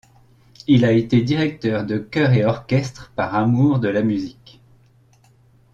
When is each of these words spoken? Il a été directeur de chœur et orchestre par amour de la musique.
Il 0.65 0.83
a 0.83 0.93
été 0.93 1.21
directeur 1.21 1.85
de 1.85 1.99
chœur 1.99 2.31
et 2.31 2.43
orchestre 2.43 3.11
par 3.15 3.35
amour 3.35 3.77
de 3.79 3.87
la 3.87 4.01
musique. 4.01 4.59